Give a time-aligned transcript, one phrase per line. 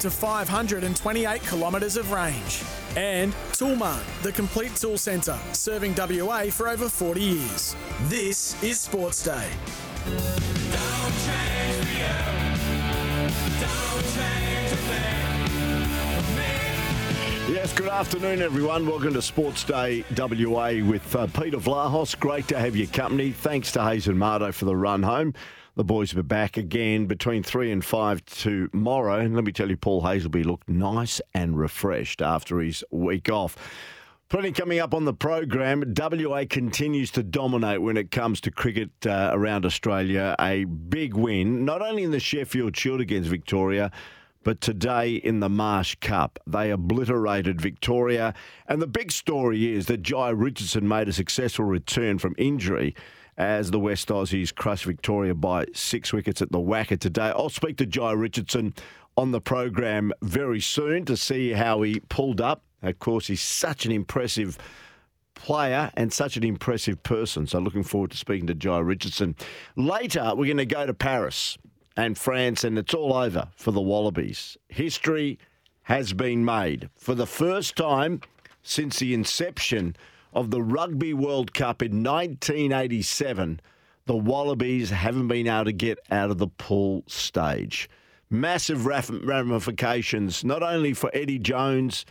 [0.00, 2.62] to 528 kilometres of range.
[2.96, 7.76] And Toolmart, the complete tool centre, serving WA for over 40 years.
[8.04, 9.48] This is Sports Day.
[17.48, 18.86] Yes, good afternoon, everyone.
[18.86, 22.18] Welcome to Sports Day WA with uh, Peter Vlahos.
[22.18, 23.30] Great to have your company.
[23.30, 25.32] Thanks to Hazen Mardo for the run home.
[25.76, 29.20] The boys will be back again between three and five tomorrow.
[29.20, 33.56] And let me tell you, Paul Hasleby looked nice and refreshed after his week off.
[34.30, 35.84] Plenty coming up on the program.
[35.94, 40.34] WA continues to dominate when it comes to cricket uh, around Australia.
[40.40, 43.92] A big win, not only in the Sheffield Shield against Victoria,
[44.46, 46.38] but today in the Marsh Cup.
[46.46, 48.32] They obliterated Victoria.
[48.68, 52.94] And the big story is that Jhye Richardson made a successful return from injury
[53.36, 57.32] as the West Aussies crushed Victoria by six wickets at the WACA today.
[57.34, 58.72] I'll speak to Jhye Richardson
[59.16, 62.62] on the program very soon to see how he pulled up.
[62.82, 64.58] Of course, he's such an impressive
[65.34, 67.48] player and such an impressive person.
[67.48, 69.34] So looking forward to speaking to Jhye Richardson.
[69.74, 71.58] Later, we're going to go to Paris
[71.96, 74.56] and France, and it's all over for the Wallabies.
[74.68, 75.38] History
[75.84, 78.20] has been made for the first time
[78.62, 79.96] since the inception
[80.32, 83.60] of the Rugby World Cup in 1987,
[84.04, 87.88] the Wallabies haven't been able to get out of the pool stage.
[88.28, 92.04] Massive ramifications, not only for Eddie Jones,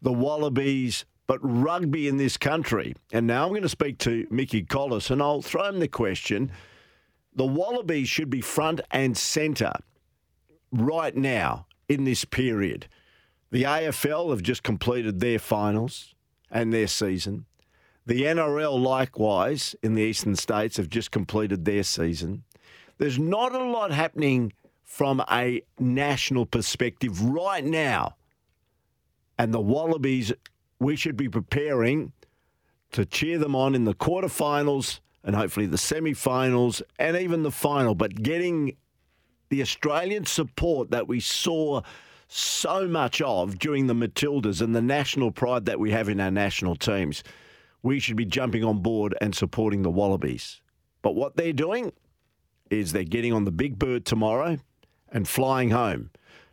[0.00, 2.94] the Wallabies, but rugby in this country.
[3.12, 6.52] And now I'm going to speak to Mickey Collis, and I'll throw him the question.
[7.36, 9.74] The Wallabies should be front and centre
[10.72, 12.88] right now in this period.
[13.50, 16.14] The AFL have just completed their finals
[16.50, 17.44] and their season.
[18.06, 22.44] The NRL, likewise, in the eastern states, have just completed their season.
[22.98, 28.16] There's not a lot happening from a national perspective right now.
[29.38, 30.32] And the Wallabies,
[30.80, 32.12] we should be preparing
[32.92, 37.50] to cheer them on in the quarterfinals and hopefully the semi finals and even the
[37.50, 37.94] final.
[37.94, 38.76] But getting
[39.50, 41.82] the Australian support that we saw
[42.28, 46.30] so much of during the Matildas and the national pride that we have in our
[46.30, 47.22] national teams
[47.86, 50.60] we should be jumping on board and supporting the Wallabies.
[51.02, 51.92] But what they're doing
[52.68, 54.58] is they're getting on the big bird tomorrow
[55.12, 56.10] and flying home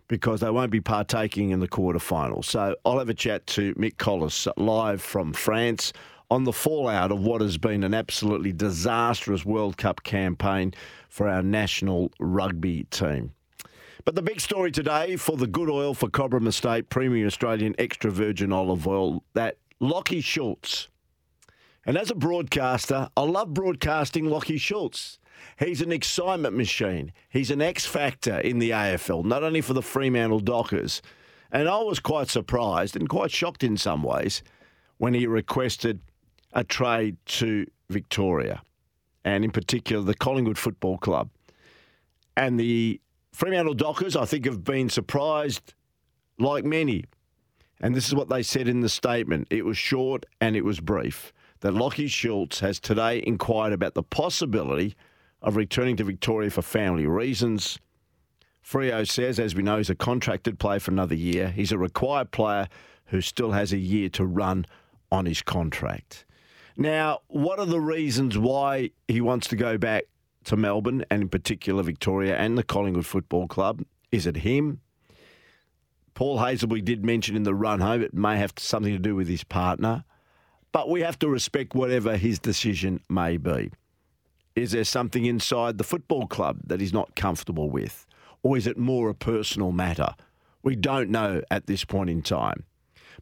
[0.07, 2.45] because they won't be partaking in the quarterfinals.
[2.45, 5.91] So I'll have a chat to Mick Collis live from France
[6.33, 10.73] on the fallout of what has been an absolutely disastrous World Cup campaign
[11.07, 13.33] for our national rugby team.
[14.03, 18.09] But the big story today for the good oil for Cobram Estate Premium Australian Extra
[18.09, 20.87] Virgin Olive Oil that Lachie Schultz
[21.85, 25.19] and as a broadcaster, I love broadcasting Lachie Schultz.
[25.59, 27.11] He's an excitement machine.
[27.29, 31.03] He's an X factor in the AFL, not only for the Fremantle Dockers.
[31.51, 34.41] And I was quite surprised and quite shocked in some ways
[34.97, 35.99] when he requested
[36.53, 38.61] a trade to Victoria,
[39.25, 41.29] and in particular the Collingwood Football Club.
[42.35, 42.99] And the
[43.31, 45.73] Fremantle Dockers, I think, have been surprised
[46.39, 47.05] like many.
[47.81, 50.79] And this is what they said in the statement it was short and it was
[50.79, 54.95] brief that Lachie Schultz has today inquired about the possibility
[55.41, 57.79] of returning to Victoria for family reasons.
[58.65, 61.49] Freo says, as we know, he's a contracted player for another year.
[61.49, 62.67] He's a required player
[63.05, 64.65] who still has a year to run
[65.11, 66.25] on his contract.
[66.75, 70.05] Now, what are the reasons why he wants to go back
[70.45, 73.83] to Melbourne and, in particular, Victoria and the Collingwood Football Club?
[74.11, 74.81] Is it him?
[76.13, 79.27] Paul Hasleby did mention in the run home it may have something to do with
[79.27, 80.03] his partner.
[80.71, 83.71] But we have to respect whatever his decision may be.
[84.55, 88.05] Is there something inside the football club that he's not comfortable with?
[88.41, 90.15] Or is it more a personal matter?
[90.63, 92.63] We don't know at this point in time.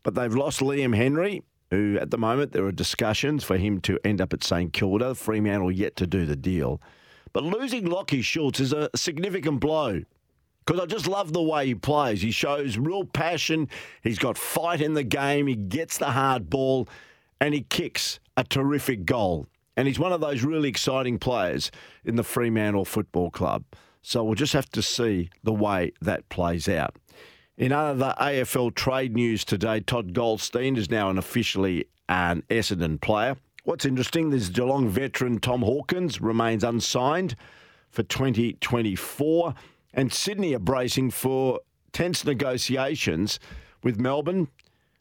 [0.03, 3.97] But they've lost Liam Henry, who at the moment there are discussions for him to
[4.03, 5.15] end up at St Kilda.
[5.15, 6.81] Fremantle yet to do the deal.
[7.33, 10.03] But losing Lachie Schultz is a significant blow
[10.65, 12.21] because I just love the way he plays.
[12.21, 13.69] He shows real passion.
[14.03, 15.47] He's got fight in the game.
[15.47, 16.87] He gets the hard ball
[17.39, 19.47] and he kicks a terrific goal.
[19.77, 21.71] And he's one of those really exciting players
[22.03, 23.63] in the Fremantle Football Club.
[24.01, 26.95] So we'll just have to see the way that plays out.
[27.61, 33.37] In other AFL trade news today, Todd Goldstein is now an officially an Essendon player.
[33.65, 37.35] What's interesting is Geelong veteran Tom Hawkins remains unsigned
[37.91, 39.53] for 2024,
[39.93, 41.59] and Sydney are bracing for
[41.93, 43.39] tense negotiations
[43.83, 44.47] with Melbourne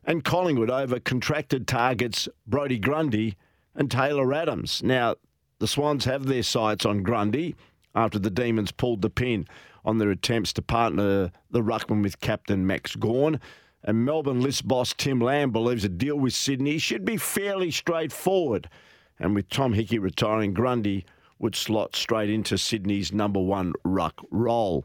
[0.05, 3.37] and Collingwood over contracted targets Brodie Grundy
[3.75, 4.83] and Taylor Adams.
[4.83, 5.15] Now,
[5.61, 7.57] the Swans have their sights on Grundy
[7.95, 9.47] after the Demons pulled the pin
[9.85, 13.41] on their attempts to partner the Ruckman with captain Max Gawn.
[13.83, 18.69] And Melbourne list boss Tim Lamb believes a deal with Sydney should be fairly straightforward.
[19.19, 21.05] And with Tom Hickey retiring, Grundy
[21.39, 24.85] would slot straight into Sydney's number one ruck role.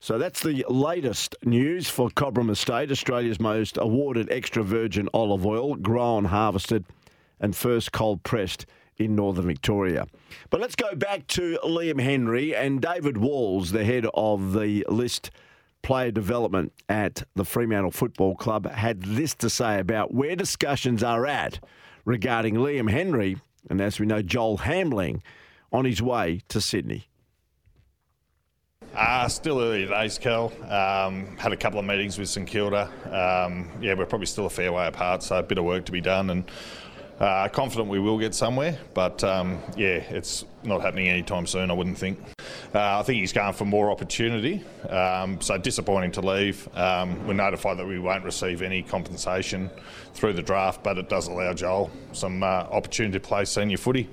[0.00, 5.74] So that's the latest news for Cobram Estate, Australia's most awarded extra virgin olive oil,
[5.74, 6.84] grown, harvested,
[7.40, 8.66] and first cold pressed
[8.98, 10.06] in northern Victoria.
[10.50, 15.30] But let's go back to Liam Henry and David Walls, the head of the list
[15.82, 21.26] player development at the Fremantle Football Club, had this to say about where discussions are
[21.26, 21.60] at
[22.04, 23.36] regarding Liam Henry
[23.68, 25.20] and, as we know, Joel Hamling
[25.72, 27.08] on his way to Sydney.
[28.94, 30.52] Uh, still early days, Kel.
[30.70, 32.90] Um, had a couple of meetings with St Kilda.
[33.04, 35.92] Um, yeah, we're probably still a fair way apart, so a bit of work to
[35.92, 36.30] be done.
[36.30, 36.44] And
[37.20, 41.74] uh, confident we will get somewhere, but um, yeah, it's not happening anytime soon, I
[41.74, 42.18] wouldn't think.
[42.74, 46.68] Uh, I think he's going for more opportunity, um, so disappointing to leave.
[46.76, 49.70] Um, we're notified that we won't receive any compensation
[50.14, 54.08] through the draft, but it does allow Joel some uh, opportunity to play senior footy.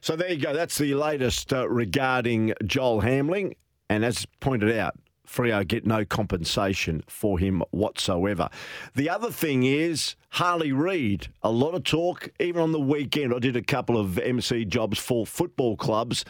[0.00, 0.54] So there you go.
[0.54, 3.54] That's the latest uh, regarding Joel Hamling.
[3.90, 4.94] And as pointed out,
[5.28, 8.48] Freo get no compensation for him whatsoever.
[8.94, 11.28] The other thing is Harley Reid.
[11.42, 13.34] A lot of talk, even on the weekend.
[13.34, 16.24] I did a couple of MC jobs for football clubs.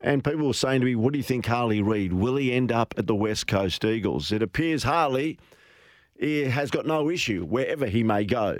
[0.00, 2.12] And people were saying to me, What do you think, Harley Reid?
[2.12, 4.32] Will he end up at the West Coast Eagles?
[4.32, 5.38] It appears Harley
[6.20, 8.58] has got no issue wherever he may go.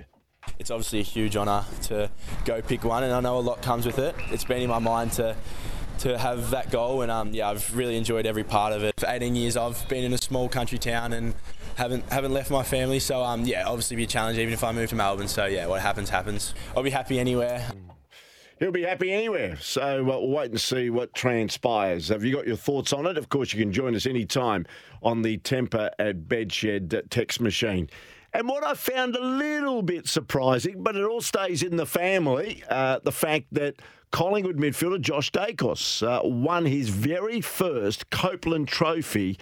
[0.58, 2.10] It's obviously a huge honour to
[2.44, 4.14] go pick one, and I know a lot comes with it.
[4.30, 5.36] It's been in my mind to
[6.02, 7.02] to have that goal.
[7.02, 8.98] And um, yeah, I've really enjoyed every part of it.
[8.98, 11.34] For 18 years, I've been in a small country town and
[11.76, 12.98] haven't haven't left my family.
[12.98, 15.28] So um, yeah, obviously be a challenge even if I move to Melbourne.
[15.28, 16.54] So yeah, what happens happens.
[16.76, 17.66] I'll be happy anywhere.
[18.58, 19.56] He'll be happy anywhere.
[19.56, 22.08] So uh, we'll wait and see what transpires.
[22.08, 23.16] Have you got your thoughts on it?
[23.16, 24.66] Of course, you can join us anytime
[25.02, 27.88] on the Tempur at Bedshed text machine.
[28.34, 32.64] And what I found a little bit surprising, but it all stays in the family,
[32.68, 33.76] uh, the fact that
[34.10, 39.38] Collingwood midfielder Josh Daicos uh, won his very first Copeland Trophy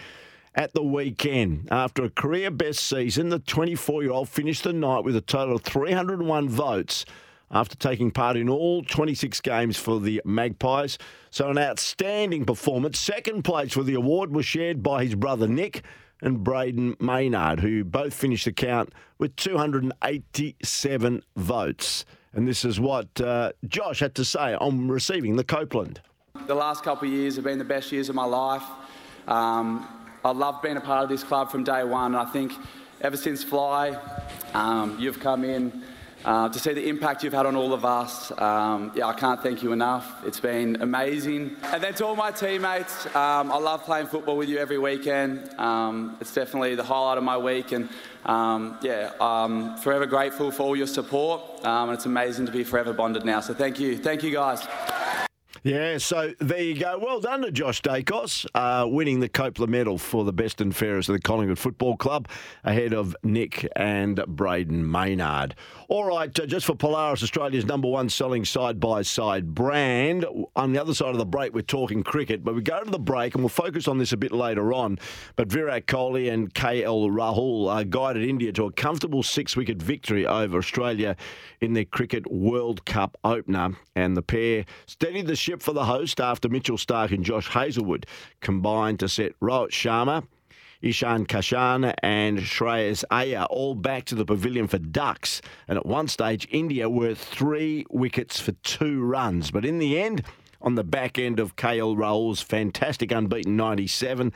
[0.57, 1.69] at the weekend.
[1.71, 5.57] After a career best season, the 24 year old finished the night with a total
[5.57, 7.05] of 301 votes
[7.53, 10.99] after taking part in all 26 games for the Magpies.
[11.31, 12.99] So, an outstanding performance.
[12.99, 15.83] Second place for the award was shared by his brother Nick
[16.23, 22.05] and Brayden Maynard, who both finished the count with 287 votes.
[22.33, 26.01] And this is what uh, Josh had to say on receiving the Copeland.
[26.47, 28.63] The last couple of years have been the best years of my life.
[29.27, 29.87] Um,
[30.25, 32.15] I love being a part of this club from day one.
[32.15, 32.53] I think
[33.01, 33.99] ever since Fly,
[34.55, 35.83] um, you've come in
[36.25, 39.43] uh, to see the impact you've had on all of us, um, yeah, I can't
[39.43, 40.23] thank you enough.
[40.27, 41.57] It's been amazing.
[41.65, 45.51] And then to all my teammates, um, I love playing football with you every weekend.
[45.59, 47.89] Um, it's definitely the highlight of my week, and
[48.27, 51.43] um, yeah, I'm forever grateful for all your support.
[51.65, 53.41] Um, and it's amazing to be forever bonded now.
[53.41, 54.67] So thank you, thank you guys.
[55.63, 56.99] Yeah, so there you go.
[56.99, 61.11] Well done to Josh Daicos, uh, winning the Copeland medal for the best and fairest
[61.11, 62.29] of the Collingwood Football Club,
[62.65, 65.55] ahead of Nick and Brayden Maynard.
[65.89, 70.25] All right, uh, just for Polaris, Australia's number one selling side by side brand.
[70.57, 72.99] On the other side of the break, we're talking cricket, but we go to the
[72.99, 74.99] break and we'll focus on this a bit later on.
[75.37, 80.25] But Virat Kohli and KL Rahul uh, guided India to a comfortable six wicket victory
[80.25, 81.17] over Australia
[81.61, 86.21] in their Cricket World Cup opener, and the pair steadied the ship for the host
[86.21, 88.07] after Mitchell Starc and Josh Hazlewood
[88.41, 90.27] combined to set Rohit Sharma,
[90.83, 95.43] Ishan Kishan and Shreyas Iyer all back to the pavilion for ducks.
[95.69, 99.51] And at one stage, India were three wickets for two runs.
[99.51, 100.23] But in the end,
[100.63, 104.33] on the back end of KL Rahul's fantastic unbeaten 97.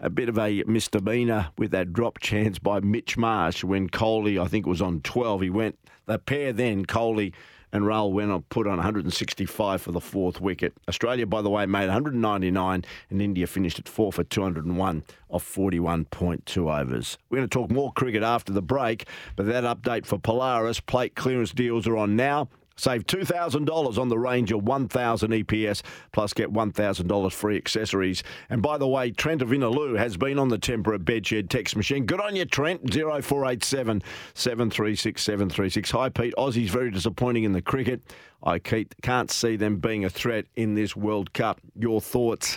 [0.00, 4.48] A bit of a misdemeanour with that drop chance by Mitch Marsh when Kohli, I
[4.48, 5.42] think, was on 12.
[5.42, 7.32] He went, the pair then, Kohli
[7.72, 10.72] and Rahul went put on 165 for the fourth wicket.
[10.88, 16.80] Australia, by the way, made 199, and India finished at four for 201 off 41.2
[16.80, 17.18] overs.
[17.28, 21.14] We're going to talk more cricket after the break, but that update for Polaris plate
[21.14, 22.48] clearance deals are on now.
[22.80, 25.82] Save $2,000 on the Ranger 1000 EPS,
[26.12, 28.22] plus get $1,000 free accessories.
[28.48, 32.06] And by the way, Trent of Innaloo has been on the Tempera Bedshed text machine.
[32.06, 32.90] Good on you, Trent.
[32.90, 35.90] 0487 736 736.
[35.90, 36.32] Hi, Pete.
[36.38, 38.00] Aussie's very disappointing in the cricket.
[38.42, 41.60] I can't see them being a threat in this World Cup.
[41.78, 42.56] Your thoughts?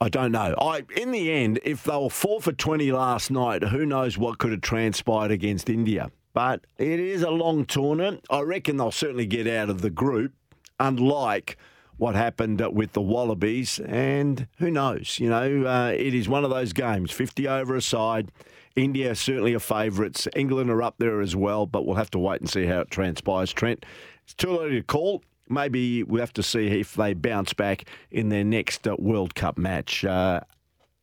[0.00, 0.56] I don't know.
[0.60, 4.38] I in the end, if they were four for twenty last night, who knows what
[4.38, 6.10] could have transpired against India.
[6.36, 8.26] But it is a long tournament.
[8.28, 10.34] I reckon they'll certainly get out of the group,
[10.78, 11.56] unlike
[11.96, 13.80] what happened with the Wallabies.
[13.80, 15.18] And who knows?
[15.18, 17.10] You know, uh, it is one of those games.
[17.10, 18.32] Fifty over a side.
[18.76, 20.28] India certainly are favourites.
[20.36, 22.90] England are up there as well, but we'll have to wait and see how it
[22.90, 23.50] transpires.
[23.50, 23.86] Trent,
[24.22, 28.28] it's too early to call maybe we have to see if they bounce back in
[28.28, 30.04] their next uh, World Cup match.
[30.04, 30.40] Uh,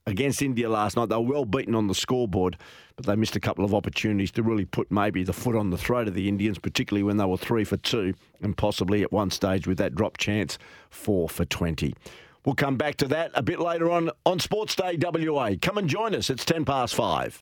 [0.05, 2.57] against India last night, they were well beaten on the scoreboard,
[2.95, 5.77] but they missed a couple of opportunities to really put maybe the foot on the
[5.77, 9.31] throat of the Indians, particularly when they were three for two and possibly at one
[9.31, 10.57] stage with that drop chance,
[10.89, 11.93] four for 20.
[12.45, 15.51] We'll come back to that a bit later on on Sports Day WA.
[15.62, 16.29] Come and join us.
[16.29, 17.31] It's 10 past five.